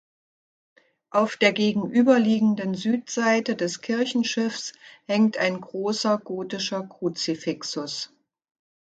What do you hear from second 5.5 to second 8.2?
großer gotischer Kruzifixus.